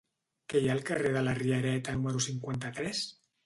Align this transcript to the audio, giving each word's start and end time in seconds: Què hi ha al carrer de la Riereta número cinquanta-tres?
Què 0.53 0.61
hi 0.61 0.69
ha 0.69 0.71
al 0.75 0.81
carrer 0.87 1.11
de 1.17 1.23
la 1.29 1.37
Riereta 1.41 1.95
número 2.01 2.25
cinquanta-tres? 2.31 3.07